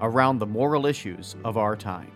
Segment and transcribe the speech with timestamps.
[0.00, 2.10] around the moral issues of our time.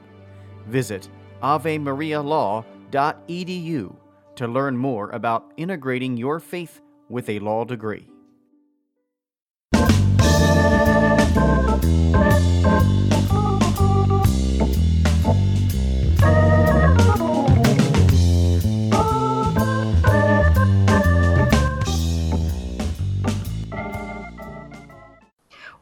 [0.66, 1.08] Visit
[1.42, 3.96] avemarialaw.edu
[4.36, 8.08] to learn more about integrating your faith with a law degree.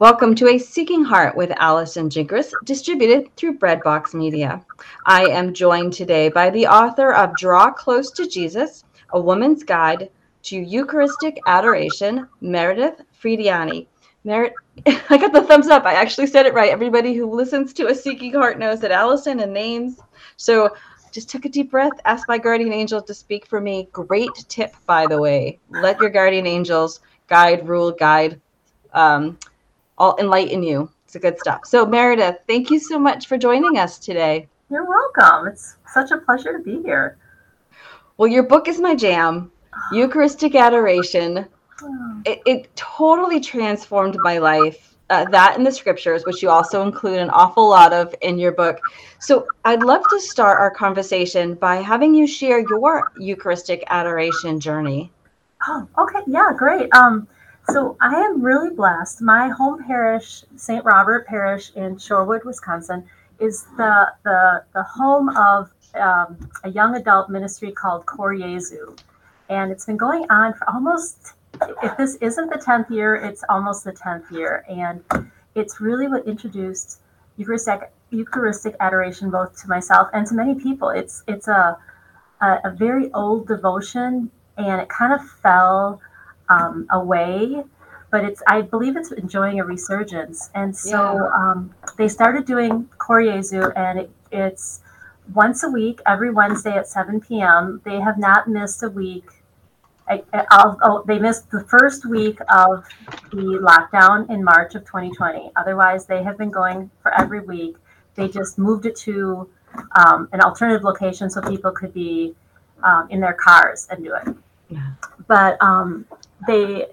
[0.03, 4.61] Welcome to A Seeking Heart with Allison Gingras, distributed through Breadbox Media.
[5.06, 10.11] I am joined today by the author of Draw Close to Jesus, A Woman's Guide
[10.42, 13.86] to Eucharistic Adoration, Merridith Frediani.
[14.25, 14.55] Merit,
[14.86, 15.84] I got the thumbs up.
[15.84, 16.73] I actually said it right.
[16.73, 20.00] Everybody who listens to A Seeking Heart knows that Allison and names.
[20.36, 20.75] So
[21.12, 23.89] just took a deep breath, asked my guardian angel to speak for me.
[23.92, 25.61] Great tip, by the way.
[25.70, 28.41] Let your guardian angels guide, rule, guide.
[28.95, 29.39] Um,
[30.03, 30.91] I'll enlighten you.
[31.05, 31.61] It's a good stuff.
[31.64, 34.48] So, Merridith, thank you so much for joining us today.
[34.69, 35.47] You're welcome.
[35.47, 37.19] It's such a pleasure to be here.
[38.17, 39.53] Well, your book is my jam,
[39.92, 41.47] Eucharistic Adoration.
[42.25, 44.95] It, it totally transformed my life.
[45.11, 48.52] Uh, that in the scriptures, which you also include an awful lot of in your
[48.52, 48.79] book.
[49.18, 55.11] So, I'd love to start our conversation by having you share your Eucharistic adoration journey.
[55.67, 56.20] Oh, okay.
[56.29, 56.95] Yeah, great.
[56.95, 57.27] Um,
[57.68, 59.20] so I am really blessed.
[59.20, 60.84] My home parish, St.
[60.84, 63.05] Robert Parish in Shorewood, Wisconsin,
[63.39, 68.96] is the the, the home of um, a young adult ministry called Cor Jesu.
[69.48, 71.34] And it's been going on for almost,
[71.83, 74.64] if this isn't the 10th year, it's almost the 10th year.
[74.68, 75.02] And
[75.55, 77.00] it's really what introduced
[77.36, 80.89] Eucharistic, Eucharistic adoration both to myself and to many people.
[80.89, 81.77] It's, it's a,
[82.40, 86.00] a, a very old devotion, and it kind of fell
[86.52, 87.63] um, away,
[88.11, 90.51] but it's I believe it's enjoying a resurgence.
[90.55, 91.39] And so Yeah.
[91.40, 91.58] um,
[91.98, 94.80] they started doing Cor Jesu, and it, it's
[95.35, 97.80] once a week, every Wednesday at 7 p.m.
[97.85, 99.24] They have not missed a week.
[100.08, 102.85] I, oh, they missed the first week of
[103.30, 105.52] the lockdown in March of 2020.
[105.57, 107.77] Otherwise, they have been going for every week.
[108.17, 109.48] They just moved it to
[110.01, 112.35] um, an alternative location so people could be
[112.83, 114.36] um, in their cars and do it.
[114.68, 114.91] Yeah.
[115.29, 116.05] But um,
[116.47, 116.86] they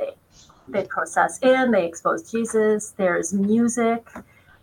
[0.67, 2.91] they process in, they expose Jesus.
[2.91, 4.07] There's music,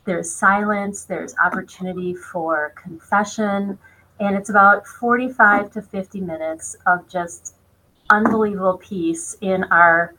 [0.05, 3.79] there's silence, there's opportunity for confession,
[4.21, 7.57] and it's about 45 to 50 minutes of just
[8.11, 10.15] unbelievable peace in our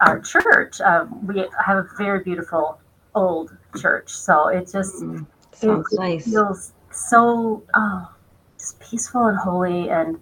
[0.00, 0.80] our church.
[0.80, 2.78] Um, we have a very beautiful
[3.14, 5.26] old church, so it just Mm,
[5.62, 6.24] it nice.
[6.24, 8.12] feels so oh,
[8.58, 9.90] just peaceful and holy.
[9.90, 10.20] And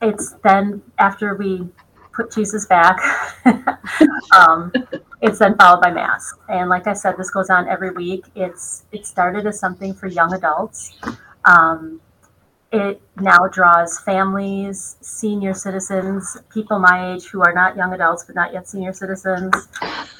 [0.00, 1.68] it's then after we
[2.14, 2.98] put Jesus back,
[4.36, 4.72] um,
[5.20, 6.34] it's then followed by mass.
[6.48, 8.24] And like I said, this goes on every week.
[8.34, 10.98] It's it started as something for young adults.
[11.44, 12.00] Um,
[12.74, 18.34] it now draws families, senior citizens, people my age who are not young adults but
[18.34, 19.54] not yet senior citizens.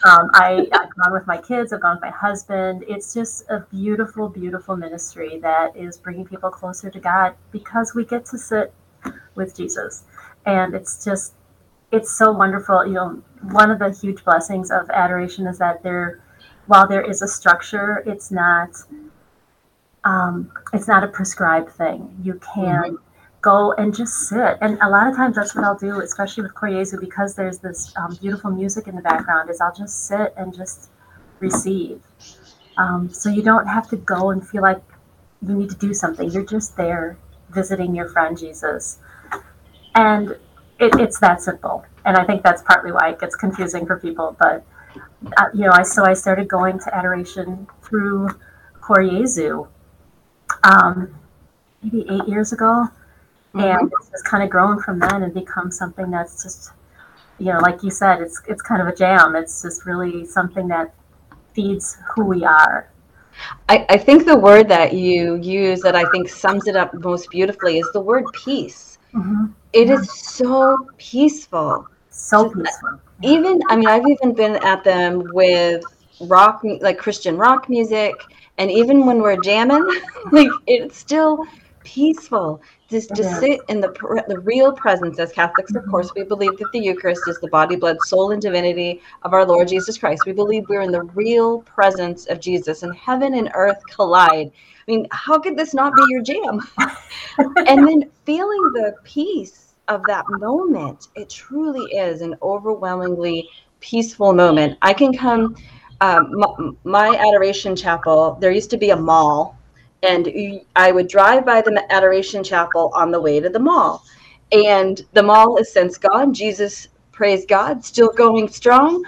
[0.05, 2.85] Um, I, I've gone with my kids, I've gone with my husband.
[2.87, 8.05] It's just a beautiful, beautiful ministry that is bringing people closer to God because we
[8.05, 8.73] get to sit
[9.35, 10.05] with Jesus.
[10.47, 11.35] And it's just,
[11.95, 12.87] it's so wonderful.
[12.87, 16.23] You know, one of the huge blessings of adoration is that there,
[16.67, 18.71] while there is a structure, it's not,
[20.05, 22.17] um, it's not a prescribed thing.
[22.23, 22.99] You can
[23.41, 24.59] go and just sit.
[24.61, 27.59] And a lot of times that's what I'll do, especially with Cor Jesu, because there's
[27.59, 30.91] this um, beautiful music in the background, is I'll just sit and just
[31.41, 32.03] receive.
[32.77, 34.83] Um, so you don't have to go and feel like
[35.47, 36.31] you need to do something.
[36.31, 37.19] You're just there
[37.51, 38.99] visiting your friend Jesus.
[39.95, 40.37] And
[40.85, 41.85] it, it's that simple.
[42.05, 44.37] And I think that's partly why it gets confusing for people.
[44.39, 44.65] But,
[45.39, 48.29] uh, you know, I, so I started going to adoration through
[48.81, 49.67] Cor Jesu
[50.63, 51.15] um,
[51.83, 52.89] maybe eight years ago,
[53.55, 53.61] mm-hmm.
[53.61, 56.73] and it's just kind of grown from then and become something that's just,
[57.39, 59.35] you know, like you said, it's it's kind of a jam.
[59.37, 60.95] It's just really something that
[61.55, 62.91] feeds who we are.
[63.69, 67.31] I, I think the word that you use that I think sums it up most
[67.31, 68.99] beautifully is the word peace.
[69.13, 69.47] Mm-hmm.
[69.75, 71.87] It is so peaceful.
[72.11, 73.01] So uh, peaceful.
[73.23, 75.83] Even, I mean, I've even been at them with
[76.21, 78.15] rock, like Christian rock music,
[78.59, 79.85] and even when we're jamming,
[80.33, 81.45] like it's still
[81.85, 83.89] peaceful just to sit in the
[84.29, 87.77] the real presence as catholics of course we believe that the eucharist is the body
[87.77, 90.27] blood soul and divinity of our lord jesus christ.
[90.27, 94.51] We believe we're in the real presence of jesus and heaven and earth collide.
[94.51, 96.61] I mean how could this not be your jam?
[97.67, 103.49] And then feeling the peace of that moment it truly is an overwhelmingly
[103.81, 104.79] peaceful moment.
[104.83, 105.57] I can come
[106.01, 109.59] um, my, my adoration chapel there used to be a mall
[110.05, 114.05] and I would drive by the Adoration Chapel on the way to the mall.
[114.53, 116.35] And the mall is since gone.
[116.35, 119.05] Jesus, praise God, still going strong.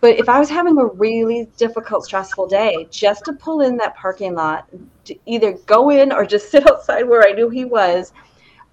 [0.00, 3.96] But if I was having a really difficult, stressful day, just to pull in that
[3.96, 4.66] parking lot,
[5.04, 8.12] to either go in or just sit outside where I knew he was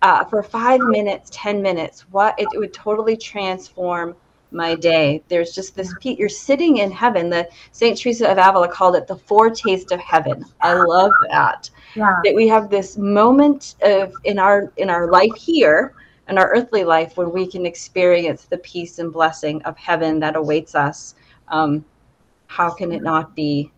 [0.01, 4.15] uh, for five minutes, 10 minutes, what it, it would totally transform
[4.51, 5.23] my day.
[5.27, 7.29] There's just this Pete, you're sitting in heaven.
[7.29, 10.45] The Saint Teresa of Avila called it the foretaste of heaven.
[10.61, 11.69] I love that.
[11.95, 12.15] Yeah.
[12.23, 15.93] That we have this moment of in our in our life here,
[16.29, 20.35] in our earthly life, when we can experience the peace and blessing of heaven that
[20.35, 21.15] awaits us.
[21.47, 21.83] Um,
[22.47, 23.71] how can it not be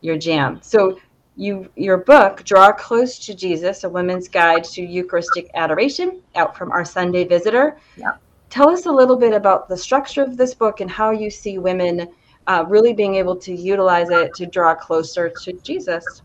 [0.00, 0.60] your jam?
[0.62, 0.98] So
[1.36, 6.70] you your book draw close to jesus a woman's guide to eucharistic adoration out from
[6.70, 8.12] our sunday visitor yeah
[8.54, 11.58] tell us a little bit about the structure of this book and how you see
[11.58, 12.08] women
[12.46, 16.22] uh, really being able to utilize it to draw closer to Jesus.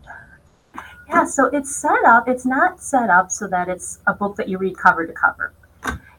[1.10, 4.48] Yeah, so it's set up, it's not set up so that it's a book that
[4.48, 5.54] you read cover to cover.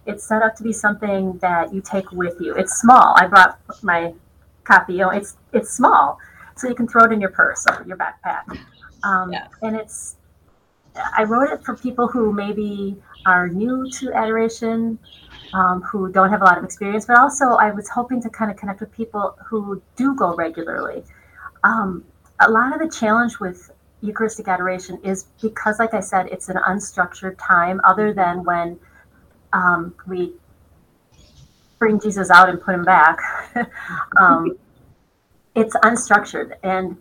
[0.04, 2.56] It's set up to be something that you take with you.
[2.56, 3.14] It's small.
[3.16, 4.12] I brought my
[4.64, 6.18] copy, you know, it's it's small.
[6.56, 8.58] So you can throw it in your purse or your backpack.
[9.04, 9.46] Um, yeah.
[9.62, 10.16] And it's,
[10.96, 12.96] I wrote it for people who maybe
[13.26, 14.98] are new to adoration,
[15.52, 18.50] um, who don't have a lot of experience, but also I was hoping to kind
[18.50, 21.04] of connect with people who do go regularly.
[21.64, 22.04] Um,
[22.40, 23.70] a lot of the challenge with
[24.00, 28.78] Eucharistic adoration is because, like I said, it's an unstructured time, other than when
[29.52, 30.32] um, we
[31.78, 33.18] bring Jesus out and put him back.
[34.20, 34.56] um,
[35.54, 36.96] it's unstructured and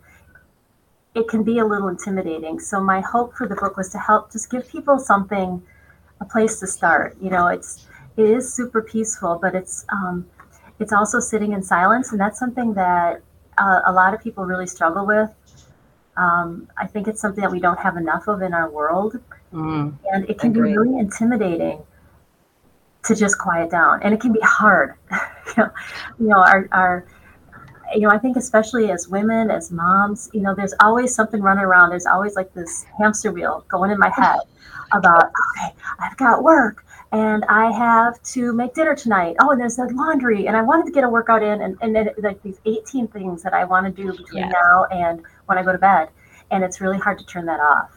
[1.14, 2.60] it can be a little intimidating.
[2.60, 5.62] So, my hope for the book was to help just give people something,
[6.20, 7.16] a place to start.
[7.20, 7.86] You know, it's
[8.16, 10.26] it is super peaceful, but it's um,
[10.78, 13.22] it's also sitting in silence, and that's something that
[13.58, 15.30] uh, a lot of people really struggle with.
[16.16, 19.18] Um, I think it's something that we don't have enough of in our world,
[19.52, 21.82] mm, and it can be really intimidating
[23.04, 24.94] to just quiet down, and it can be hard.
[25.10, 25.18] you
[25.56, 25.70] know,
[26.18, 27.06] you know our, our
[27.94, 31.64] you know, I think especially as women, as moms, you know, there's always something running
[31.64, 31.90] around.
[31.90, 34.38] There's always like this hamster wheel going in my head
[34.92, 35.24] about,
[35.56, 39.36] okay, I've got work and I have to make dinner tonight.
[39.40, 41.94] Oh, and there's the laundry, and I wanted to get a workout in, and, and
[41.94, 44.52] then like these 18 things that I want to do between yes.
[44.52, 46.08] now and when I go to bed.
[46.52, 47.90] And it's really hard to turn that off.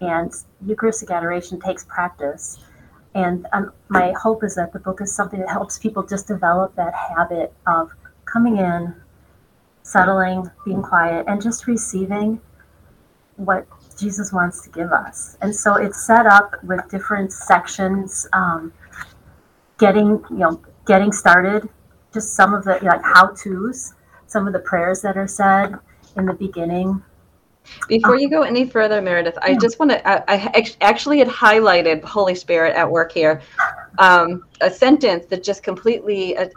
[0.00, 0.32] And
[0.66, 2.58] Eucharistic adoration takes practice.
[3.14, 6.74] And um, my hope is that the book is something that helps people just develop
[6.76, 7.90] that habit of
[8.24, 8.94] coming in,
[9.82, 12.40] settling, being quiet, and just receiving
[13.36, 13.66] what
[13.98, 15.36] Jesus wants to give us.
[15.40, 18.72] And so it's set up with different sections, um,
[19.78, 21.68] getting you know getting started,
[22.12, 23.94] just some of the like how tos,
[24.26, 25.74] some of the prayers that are said
[26.16, 27.02] in the beginning.
[27.86, 30.08] Before you go any further, Merridith, I just want to.
[30.08, 33.40] I, I, actually had highlighted Holy Spirit at work here,
[33.98, 36.48] um, a sentence that just completely uh,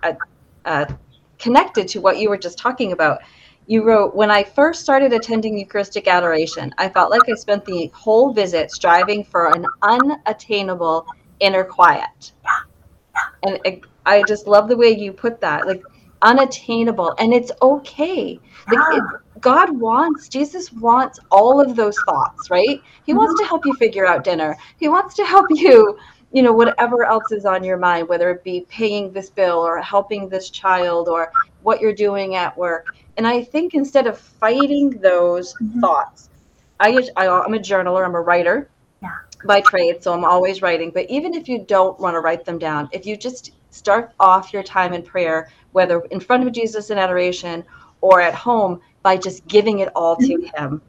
[0.65, 0.85] uh
[1.39, 3.19] connected to what you were just talking about
[3.67, 7.91] you wrote, when I first started attending Eucharistic adoration, I felt like I spent the
[7.93, 11.07] whole visit striving for an unattainable
[11.39, 12.33] inner quiet.
[13.43, 15.83] And I just love the way you put that, like
[16.21, 18.39] unattainable, and it's okay.
[18.67, 19.03] Like it,
[19.41, 22.81] God wants, Jesus wants all of those thoughts, right?
[23.03, 24.55] He wants to help you figure out dinner.
[24.77, 25.97] He wants to help you,
[26.35, 29.81] you know, whatever else is on your mind, whether it be paying this bill or
[29.81, 31.31] helping this child or
[31.63, 35.79] what you're doing at work and I think instead of fighting those mm-hmm.
[35.79, 36.29] thoughts,
[36.79, 38.69] I, I I'm a journaler, I'm a writer
[39.01, 39.15] yeah.
[39.45, 40.91] by trade, so I'm always writing.
[40.91, 44.53] But even if you don't want to write them down, if you just start off
[44.53, 47.63] your time in prayer, whether in front of Jesus in adoration
[48.01, 50.63] or at home, by just giving it all to mm-hmm.
[50.63, 50.81] Him.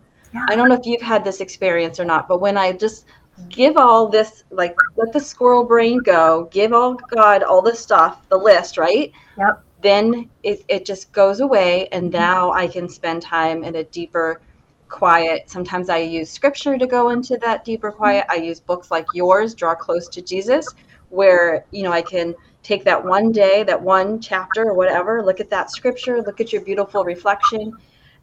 [0.48, 3.06] I don't know if you've had this experience or not, but when I just
[3.48, 8.28] give all this, like let the squirrel brain go, give all God all the stuff,
[8.28, 9.12] the list, right?
[9.38, 9.64] Yep.
[9.82, 14.40] Then it, it just goes away, and now I can spend time in a deeper,
[14.88, 15.50] quiet.
[15.50, 18.24] Sometimes I use scripture to go into that deeper quiet.
[18.30, 20.74] I use books like yours, Draw Close to Jesus,
[21.10, 25.40] where you know I can take that one day, that one chapter or whatever, look
[25.40, 27.76] at that scripture, look at your beautiful reflection,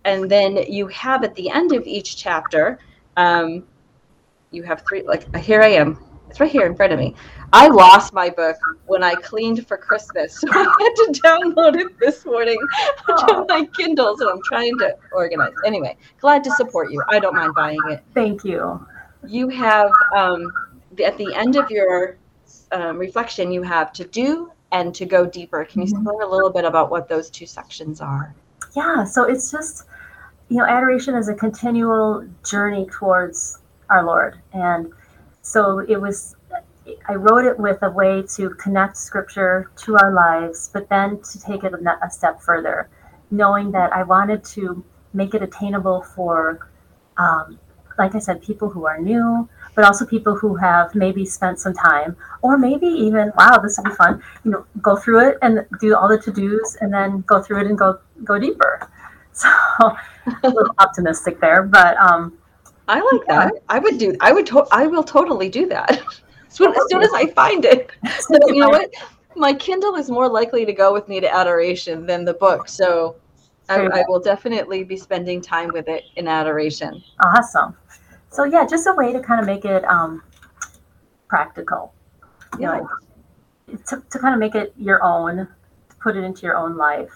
[0.05, 2.79] and then you have at the end of each chapter,
[3.15, 3.63] um,
[4.53, 5.03] you have three.
[5.03, 5.99] Like here I am.
[6.29, 7.15] It's right here in front of me.
[7.51, 8.55] I lost my book
[8.87, 12.57] when I cleaned for Christmas, so I had to download it this morning
[13.07, 14.17] to my Kindle.
[14.17, 15.53] So I'm trying to organize.
[15.65, 17.03] Anyway, glad to support you.
[17.09, 18.03] I don't mind buying it.
[18.15, 18.83] Thank you.
[19.27, 20.51] You have um,
[21.03, 22.17] at the end of your
[22.71, 25.63] um, reflection, you have to do and to go deeper.
[25.65, 25.91] Can you Mhm.
[25.99, 28.33] explain a little bit about what those two sections are?
[28.75, 29.85] Yeah, so it's just,
[30.49, 33.59] you know, adoration is a continual journey towards
[33.93, 34.39] our Lord.
[34.53, 34.91] And
[35.41, 36.35] so it was,
[37.07, 41.39] I wrote it with a way to connect scripture to our lives, but then to
[41.39, 42.89] take it a step further,
[43.31, 44.83] knowing that I wanted to
[45.13, 46.67] make it attainable for,
[47.17, 47.59] um,
[47.99, 51.73] like I said, people who are new, but also people who have maybe spent some
[51.73, 55.65] time, or maybe even, wow, this would be fun, you know, go through it and
[55.79, 58.89] do all the to dos and then go through it and go go deeper.
[59.35, 59.49] So
[60.43, 62.37] a little optimistic there, but um,
[62.87, 63.53] I like that.
[63.69, 64.15] I would do.
[64.19, 64.45] I would.
[64.47, 65.91] To- I will totally do that.
[66.47, 67.91] as, soon, as soon as I find it.
[68.19, 68.93] So you know what?
[69.35, 72.67] My Kindle is more likely to go with me to adoration than the book.
[72.67, 73.15] So
[73.69, 77.03] I, I will definitely be spending time with it in adoration.
[77.23, 77.75] awesome.
[78.29, 80.21] So yeah, just a way to kind of make it um,
[81.27, 81.93] practical.
[82.59, 82.89] You know,
[83.87, 85.47] to, to kind of make it your own,
[85.99, 87.11] put it into your own life.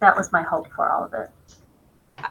[0.00, 1.30] That was my hope for all of it.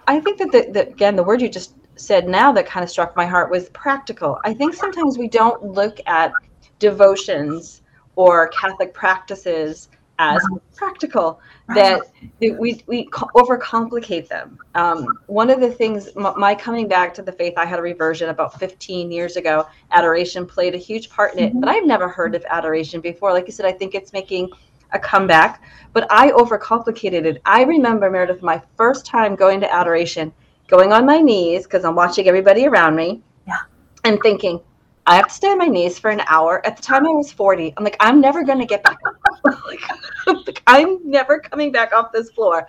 [0.08, 2.90] I think that the, the again the word you just said now that kind of
[2.90, 4.40] struck my heart was practical.
[4.46, 6.32] I think sometimes we don't look at
[6.80, 7.82] devotions
[8.16, 9.90] or Catholic practices
[10.20, 10.42] as
[10.76, 11.40] practical.
[11.76, 12.02] That
[12.40, 14.58] we we overcomplicate them.
[14.76, 18.30] Um, one of the things, my coming back to the faith, I had a reversion
[18.30, 19.68] about 15 years ago.
[19.92, 21.62] Adoration played a huge part in it, Mhm.
[21.62, 23.32] but I've never heard of adoration before.
[23.32, 24.50] Like you said, I think it's making
[24.92, 25.62] a comeback,
[25.94, 27.42] but I overcomplicated it.
[27.46, 30.34] I remember Merridith, my first time going to adoration,
[30.70, 33.60] going on my knees because I'm watching everybody around me, Yeah.
[34.06, 34.62] and thinking.
[35.08, 36.64] I have to stay on my knees for an hour.
[36.68, 39.00] At the time I was 40, I'm like, I'm never going to get back
[39.66, 42.68] like, I'm never coming back off this floor.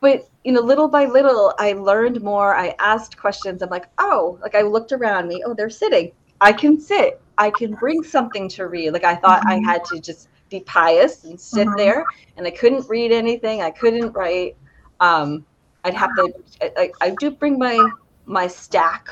[0.00, 2.54] But, you know, little by little, I learned more.
[2.56, 3.62] I asked questions.
[3.62, 5.42] I'm like, oh, like I looked around me.
[5.46, 6.12] Oh, they're sitting.
[6.40, 7.22] I can sit.
[7.38, 8.90] I can bring something to read.
[8.90, 9.64] Like I thought I Mhm.
[9.64, 11.76] had to just be pious and sit Mhm.
[11.76, 12.04] there
[12.36, 13.62] and I couldn't read anything.
[13.62, 14.56] I couldn't write.
[15.00, 15.46] Um,
[15.84, 16.32] I'd have to,
[16.76, 17.78] I, I, do bring my,
[18.24, 19.08] my stack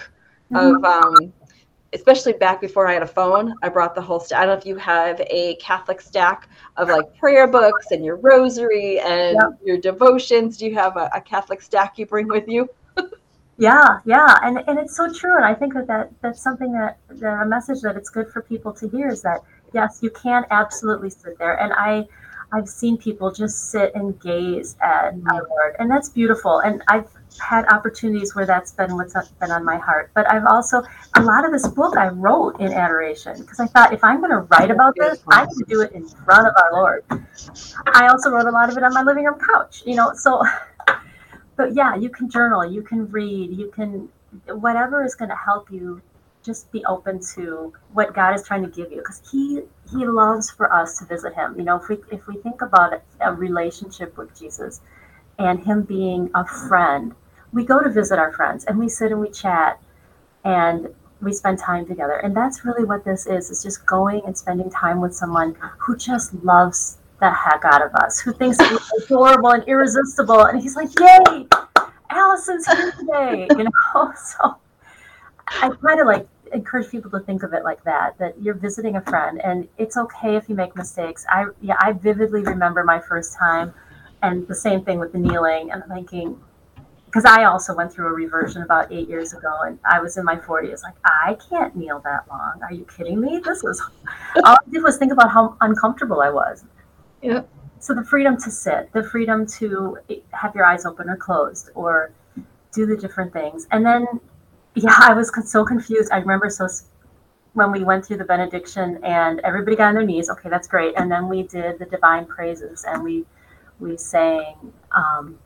[0.55, 1.33] of um,
[1.93, 4.39] especially back before I had a phone, I brought the whole stack.
[4.39, 8.17] I don't know if you have a Catholic stack of like prayer books and your
[8.17, 9.61] rosary and Yep.
[9.65, 10.57] your devotions.
[10.57, 12.69] Do you have a, a Catholic stack you bring with you?
[13.59, 16.97] Yeah, yeah, and and it's so true, and I think that, that that's something that,
[17.11, 19.41] that a message that it's good for people to hear is that
[19.75, 22.09] yes, you can absolutely sit there, and I
[22.53, 27.09] I've seen people just sit and gaze at our Lord, and that's beautiful, and I've
[27.41, 30.83] had opportunities where that's been what's been on my heart, but I've also
[31.17, 34.33] a lot of this book I wrote in adoration because I thought if I'm going
[34.33, 37.05] to write about this, I need to do it in front of our Lord.
[37.95, 40.43] I also wrote a lot of it on my living room couch, you know, so
[41.57, 44.09] but yeah, you can journal, you can read, you can
[44.47, 46.01] whatever is going to help you
[46.45, 50.51] just be open to what God is trying to give you because he he loves
[50.51, 51.55] for us to visit him.
[51.57, 54.81] You know, if we if we think about a relationship with Jesus
[55.39, 57.15] and him being a friend,
[57.53, 59.81] we go to visit our friends and we sit and we chat
[60.45, 60.89] and
[61.21, 62.17] we spend time together.
[62.17, 63.51] And that's really what this is.
[63.51, 67.95] It's just going and spending time with someone who just loves the heck out of
[67.95, 70.41] us, who thinks we're adorable and irresistible.
[70.47, 71.47] And he's like, Yay,
[72.11, 73.71] Allison's here today, you know?
[74.17, 74.57] So
[75.61, 78.97] I kind of like encourage people to think of it like that, that you're visiting
[78.97, 81.25] a friend and it's okay if you make mistakes.
[81.29, 83.73] I yeah, I vividly remember my first time
[84.23, 86.39] and the same thing with the kneeling and thinking
[87.13, 90.25] because I also went through a reversion about eight years ago and I was in
[90.25, 90.83] my 40s.
[90.83, 92.61] Like, I can't kneel that long.
[92.63, 93.39] Are you kidding me?
[93.45, 93.83] This is
[94.37, 96.65] all I did was think about how uncomfortable I was.
[97.21, 97.43] Yeah.
[97.81, 101.69] So the freedom to sit, the freedom to eh, have your eyes open or closed,
[101.75, 102.13] or
[102.73, 103.67] do the different things.
[103.73, 104.07] And then,
[104.75, 106.11] yeah, I was so confused.
[106.13, 106.69] I remember so
[107.55, 110.31] when we went through the benediction and everybody got on their knees.
[110.31, 110.95] Okay, that's great.
[110.97, 113.25] And then we did the divine praises and we
[113.79, 115.39] we sang um,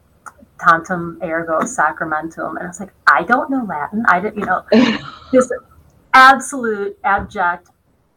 [0.61, 2.56] tantum ergo sacramentum.
[2.56, 4.04] And I was like, I don't know Latin.
[4.09, 4.64] I didn't, you know,
[5.33, 5.50] this
[6.14, 7.71] absolute abject,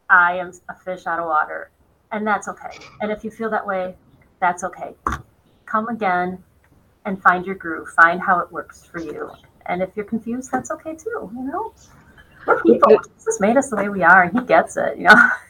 [0.08, 1.70] I am a fish out of water.
[2.12, 2.78] And that's okay.
[3.00, 3.94] And if you feel that way,
[4.40, 4.94] that's okay.
[5.66, 6.42] Come again
[7.04, 9.30] and find your groove, find how it works for you.
[9.70, 11.72] And if you're confused, that's okay too, you know?
[12.46, 12.98] We're people.
[13.16, 15.30] Jesus made us the way we are and he gets it, you know?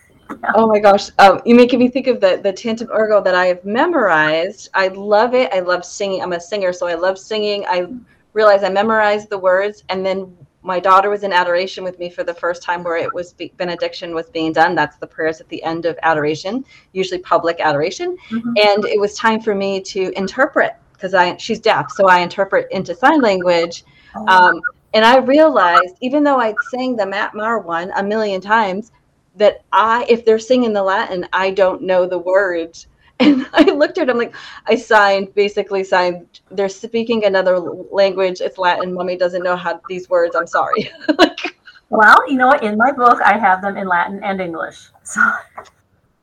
[0.55, 1.11] Oh my gosh.
[1.19, 4.69] Um, you're making me think of the, the Tantum Ergo that I have memorized.
[4.75, 5.53] I love it.
[5.53, 6.23] I love singing.
[6.23, 7.65] I'm a singer, so I love singing.
[7.67, 7.89] I
[8.33, 9.83] realized I memorized the words.
[9.89, 13.13] And then my daughter was in adoration with me for the first time where it
[13.13, 14.77] was be- benediction was being done.
[14.77, 18.17] That's the prayers at the end of adoration, usually public adoration.
[18.31, 18.53] Mm-hmm.
[18.57, 22.69] And it was time for me to interpret because I she's deaf, so I interpret
[22.71, 23.85] into sign language.
[24.15, 24.27] Oh.
[24.27, 24.61] Um,
[24.93, 28.91] and I realized, even though I'd sang the Matt Maher one a million times,
[29.37, 32.87] that I, if they're singing the Latin, I don't know the words.
[33.23, 36.41] And I looked at them like I signed, basically signed.
[36.51, 38.41] They're speaking another language.
[38.41, 38.95] It's Latin.
[38.95, 40.35] Mommy doesn't know how these words.
[40.35, 40.91] I'm sorry.
[41.19, 41.39] like,
[41.91, 42.63] well, you know, what?
[42.63, 44.89] in my book, I have them in Latin and English.
[45.03, 45.21] So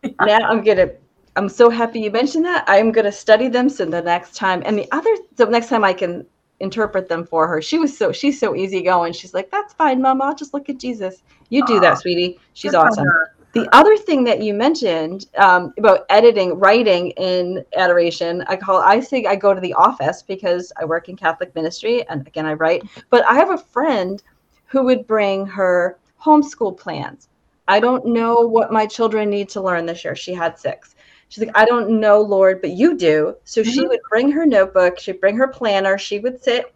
[0.02, 0.10] yeah.
[0.26, 0.90] now I'm gonna.
[1.36, 2.64] I'm so happy you mentioned that.
[2.66, 4.64] I'm gonna study them so the next time.
[4.66, 6.26] And the other, so next time I can
[6.60, 7.62] interpret them for her.
[7.62, 9.14] She was so she's so easygoing.
[9.14, 10.26] She's like, "That's fine, Mama.
[10.26, 12.40] I'll just look at Jesus." You do that, sweetie.
[12.54, 13.08] She's awesome.
[13.54, 19.00] The other thing that you mentioned um, about editing, writing in adoration, I call I
[19.00, 22.54] say I go to the office because I work in Catholic ministry, and again I
[22.54, 22.84] write.
[23.10, 24.22] But I have a friend
[24.66, 27.30] who would bring her homeschool plans.
[27.70, 30.16] I don't know what my children need to learn this year.
[30.16, 30.96] She had six.
[31.30, 33.36] She's like, I don't know, Lord, but you do.
[33.44, 33.72] So mm-hmm.
[33.72, 36.74] she would bring her notebook, she'd bring her planner, she would sit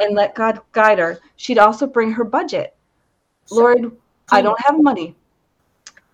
[0.00, 1.18] and let God guide her.
[1.36, 2.74] She'd also bring her budget.
[3.50, 3.92] Lord,
[4.30, 5.16] I don't have money.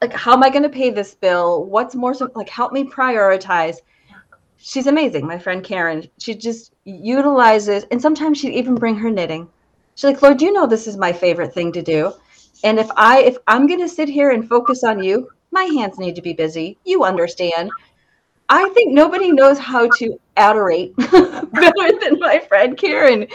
[0.00, 1.64] Like, how am I going to pay this bill?
[1.64, 3.76] What's more, like, help me prioritize.
[4.58, 6.08] She's amazing, my friend Karen.
[6.18, 9.48] She just utilizes, and sometimes she'd even bring her knitting.
[9.94, 12.12] She's like, Lord, you know this is my favorite thing to do.
[12.64, 15.98] And if I if I'm going to sit here and focus on you, my hands
[15.98, 16.76] need to be busy.
[16.84, 17.70] You understand.
[18.50, 23.26] I think nobody knows how to adorate better than my friend Karen.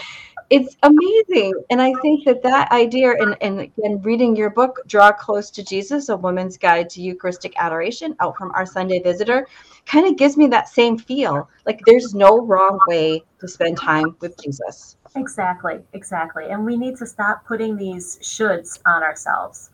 [0.52, 1.54] It's amazing.
[1.72, 5.64] And i think that that idea and, and again reading your book draw close to
[5.64, 9.48] jesus a woman's guide to eucharistic adoration out from our sunday visitor
[9.86, 11.50] kind of gives me that same feel.
[11.66, 14.98] Like there's no wrong way to spend time with jesus.
[15.16, 16.46] Exactly exactly.
[16.52, 19.72] And we need to stop putting these shoulds on ourselves.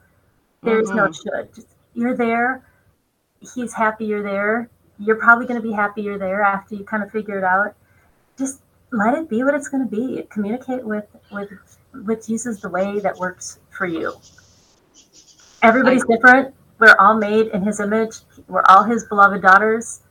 [0.63, 0.97] There's mm-hmm.
[0.97, 1.65] no should
[1.97, 2.63] you're there
[3.53, 7.03] he's happy you're there you're probably going to be happy you're there after you kind
[7.03, 7.75] of figure it out
[8.37, 10.23] just let it be what it's going to be.
[10.29, 11.49] Communicate with with
[12.05, 14.13] with Jesus the way that works for you.
[15.61, 16.53] Everybody's different.
[16.79, 18.17] We're all made in His image.
[18.47, 20.01] We're all His beloved daughters.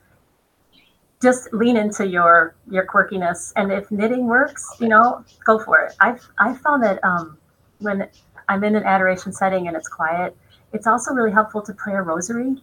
[1.22, 5.94] Just lean into your your quirkiness, and if knitting works, you know, go for it.
[6.00, 7.38] I've I've found that um,
[7.78, 8.08] when
[8.48, 10.36] I'm in an adoration setting and it's quiet,
[10.72, 12.56] it's also really helpful to pray a rosary.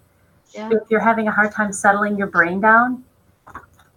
[0.53, 0.69] Yeah.
[0.71, 3.03] If you're having a hard time settling your brain down,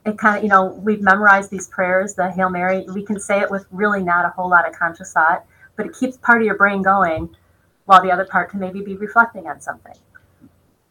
[0.06, 2.86] it kind of, you know, we've memorized these prayers, the Hail Mary.
[2.94, 5.44] We can say it with really not a whole lot of conscious thought,
[5.76, 7.34] but it keeps part of your brain going
[7.86, 9.94] while the other part can maybe be reflecting on something.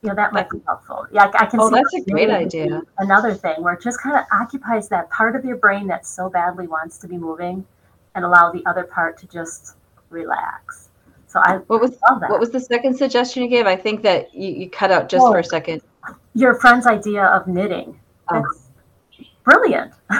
[0.01, 1.07] You know, that might be helpful.
[1.11, 2.81] Yeah, I, I can oh, see that's a great idea.
[2.99, 6.29] Another thing where it just kind of occupies that part of your brain that so
[6.29, 7.65] badly wants to be moving
[8.13, 9.75] and allow the other part to just
[10.09, 10.84] relax.
[11.35, 11.97] So I what was
[12.29, 13.67] what was the second suggestion you gave?
[13.67, 15.81] I think that you, you cut out just oh, for a oh, second.
[16.33, 17.99] Your friend's idea of knitting.
[18.31, 18.41] Oh.
[19.43, 19.93] Brilliant.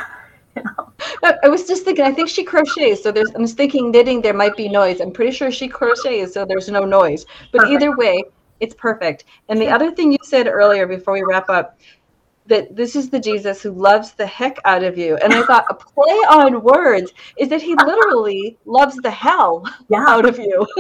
[0.58, 0.91] you know?
[1.23, 3.01] I was just thinking, I think she crochets.
[3.01, 4.99] So there's, I'm thinking knitting, there might be noise.
[4.99, 7.25] I'm pretty sure she crochets, so there's no noise.
[7.54, 7.82] But perfect.
[7.82, 8.21] either way,
[8.60, 9.23] it's perfect.
[9.47, 11.80] And the other thing you said earlier before we wrap up,
[12.48, 15.18] that this is the Jesus who loves the heck out of you.
[15.18, 20.06] And I thought a play on words is that he literally loves the hell yeah.
[20.08, 20.68] out of you.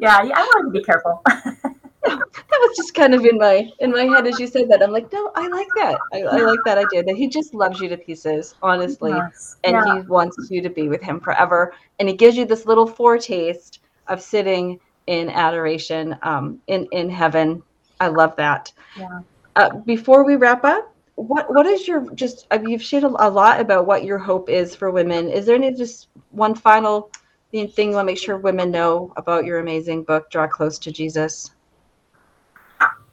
[0.00, 1.22] yeah, yeah, I wanted to be careful.
[2.06, 4.82] that was just kind of in my in my head as you said that.
[4.82, 5.98] I'm like, no, I like that.
[6.12, 9.56] I, I like that idea that he just loves you to pieces, honestly, yes.
[9.64, 9.96] and yeah.
[9.96, 11.74] he wants you to be with him forever.
[11.98, 17.62] And he gives you this little foretaste of sitting in adoration um, in in heaven.
[18.00, 18.72] I love that.
[18.96, 19.20] Yeah.
[19.56, 22.46] Uh, before we wrap up, what what is your just?
[22.50, 25.30] I mean, you've shared a, lot about what your hope is for women.
[25.30, 27.10] Is there any just one final
[27.52, 30.92] thing you want to make sure women know about your amazing book, Draw Close to
[30.92, 31.52] Jesus?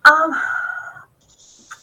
[0.04, 0.34] Um,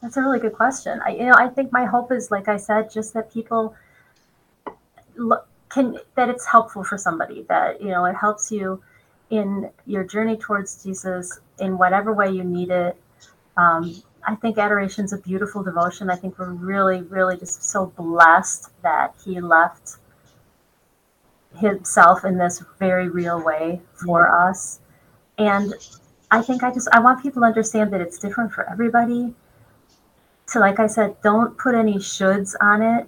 [0.03, 1.01] that's a really good question.
[1.07, 3.75] I, you know, I think my hope is, like I said, just that people
[5.17, 7.47] look, can that it's helpful for somebody.
[7.49, 8.83] That you know, it helps you
[9.31, 13.01] in your journey towards Jesus in whatever way you need it.
[13.57, 16.11] Um, I think adoration is a beautiful devotion.
[16.11, 19.97] I think we're really, really just so blessed that he left
[21.57, 24.81] himself in this very real way for us.
[25.39, 25.75] And
[26.31, 29.35] I think I just I want people to understand that it's different for everybody.
[30.47, 33.07] So like I said, don't put any shoulds on it.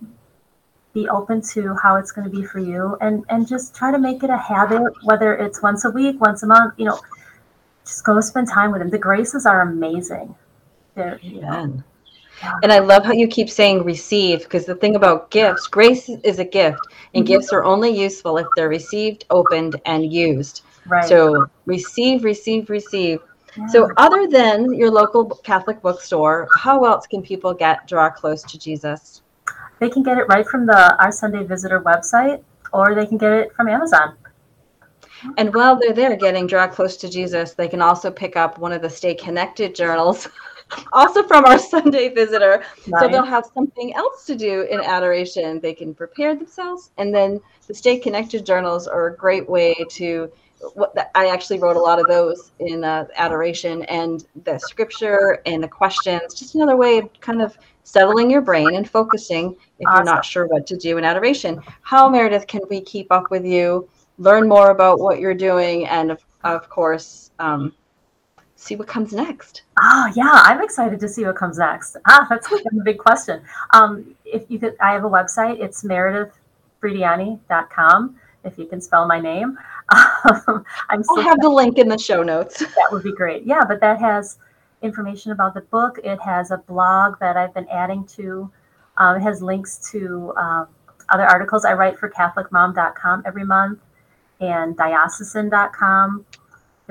[0.92, 3.98] Be open to how it's going to be for you and and just try to
[3.98, 7.01] make it a habit whether it's once a week, once a month, you know,
[7.85, 8.90] just go spend time with him.
[8.90, 10.35] The graces are amazing.
[10.97, 11.41] You
[12.63, 16.39] And I love how you keep saying receive because the thing about gifts, grace is
[16.39, 17.27] a gift, and Mm-hmm.
[17.27, 20.63] gifts are only useful if they're received, opened, and used.
[20.87, 21.09] right.
[21.09, 23.21] So receive, receive, receive.
[23.57, 23.67] Yeah.
[23.69, 28.59] So, other than your local Catholic bookstore, how else can people get draw close to
[28.59, 29.23] Jesus?
[29.79, 33.33] They can get it right from the Our Sunday Visitor website, or they can get
[33.33, 34.17] it from Amazon.
[35.37, 38.73] And while they're there getting draw close to Jesus, they can also pick up one
[38.73, 40.29] of the Stay Connected journals,
[40.93, 42.65] also from our Sunday visitor.
[42.85, 45.61] So they'll have something else to do in adoration.
[45.61, 50.31] They can prepare themselves, and then the Stay Connected journals are a great way to.
[50.75, 55.61] What I actually wrote a lot of those in uh, adoration and the scripture and
[55.61, 56.35] the questions.
[56.35, 60.47] Just another way of kind of settling your brain and focusing if you're not sure
[60.47, 61.61] what to do in adoration.
[61.83, 63.89] How Merridith can we keep up with you?
[64.19, 67.75] Learn more about what you're doing, and of, of course, um,
[68.62, 69.62] see what comes next.
[69.81, 71.96] Oh yeah, I'm excited to see what comes next.
[72.07, 73.42] Ah, that's a big question.
[73.70, 75.61] Um, if you could, I have a website.
[75.61, 78.16] It's merridithfrediani.com.
[78.44, 79.57] If you can spell my name,
[80.25, 82.59] um, I'm I'll have the link in the show notes.
[82.61, 83.44] that would be great.
[83.44, 84.38] Yeah, but that has
[84.83, 85.98] information about the book.
[86.03, 88.51] It has a blog that I've been adding to.
[88.96, 90.66] Um, it has links to um,
[91.09, 93.81] other articles I write for CatholicMom.com every month
[94.40, 96.27] and diocesan.com.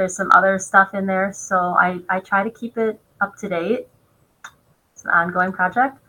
[0.02, 3.48] There's some other stuff in there, so I, I try to keep it up to
[3.48, 3.88] date.
[4.94, 6.00] It's an ongoing project,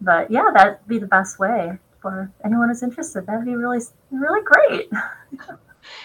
[0.00, 3.24] but yeah, that'd be the best way for anyone who's interested.
[3.24, 3.78] That'd be really,
[4.10, 4.90] really great.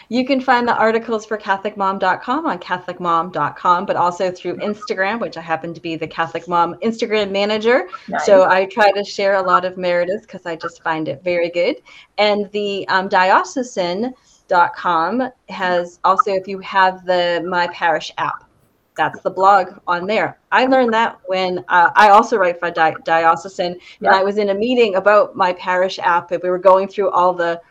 [0.10, 5.42] You can find the articles for CatholicMom.com on CatholicMom.com, but also through Instagram, which I
[5.42, 7.88] happen to be the Catholic Mom Instagram manager.
[8.08, 8.28] Nice.
[8.28, 11.50] So I try to share a lot of Merridith because I just find it very
[11.50, 11.78] good.
[12.20, 13.10] And the um,
[14.52, 18.44] diocesan.com has also, if you have the My Parish app,
[18.96, 20.38] that's the blog on there.
[20.52, 24.10] I learned that when uh, I also write for Di- Diocesan, Yeah.
[24.10, 27.10] and I was in a meeting about My Parish app, and we were going through
[27.12, 27.62] all the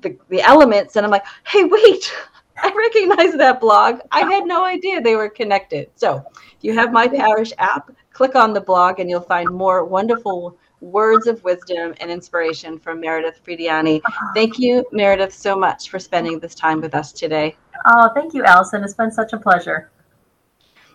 [0.00, 2.12] the, the elements, and I'm like, hey, wait.
[2.62, 4.00] I recognize that blog.
[4.10, 5.90] I had no idea they were connected.
[5.94, 6.24] So,
[6.56, 10.56] if you have my parish app, click on the blog and you'll find more wonderful
[10.86, 14.00] words of wisdom and inspiration from Merridith Frediani.
[14.34, 17.56] Thank you, Merridith, so much for spending this time with us today.
[17.86, 18.84] Oh, thank you, Allison.
[18.84, 19.90] It's been such a pleasure.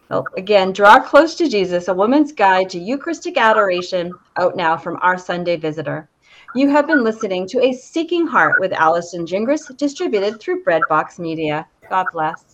[0.10, 4.98] Well, again, Draw Close to Jesus, a woman's guide to Eucharistic adoration, out now from
[5.02, 6.10] our Sunday visitor.
[6.54, 11.66] You have been listening to A Seeking Heart with Allison Gingras, distributed through Breadbox Media.
[11.90, 12.51] God bless.